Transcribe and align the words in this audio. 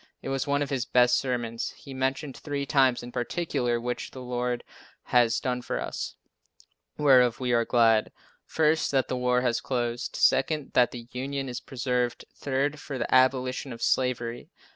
It 0.23 0.29
was 0.29 0.47
one 0.47 0.63
of 0.63 0.71
his 0.71 0.83
best 0.87 1.19
sermons. 1.19 1.75
He 1.77 1.93
mentioned 1.93 2.35
three 2.35 2.65
things 2.65 3.03
in 3.03 3.11
particular 3.11 3.79
which 3.79 4.09
the 4.09 4.21
Lord 4.23 4.63
has 5.03 5.39
done 5.39 5.61
for 5.61 5.79
us, 5.79 6.15
whereof 6.97 7.39
we 7.39 7.53
are 7.53 7.65
glad: 7.65 8.11
First, 8.43 8.89
that 8.89 9.09
the 9.09 9.15
war 9.15 9.41
has 9.41 9.61
closed; 9.61 10.15
second, 10.15 10.71
that 10.73 10.89
the 10.89 11.07
Union 11.11 11.47
is 11.47 11.59
preserved; 11.59 12.25
third, 12.33 12.79
for 12.79 12.97
the 12.97 13.13
abolition 13.13 13.71
of 13.71 13.83
slavery. 13.83 14.49